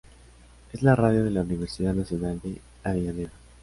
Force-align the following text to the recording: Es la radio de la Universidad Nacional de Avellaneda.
Es 0.73 0.81
la 0.81 0.95
radio 0.95 1.23
de 1.23 1.29
la 1.29 1.41
Universidad 1.41 1.93
Nacional 1.93 2.39
de 2.41 2.59
Avellaneda. 2.83 3.29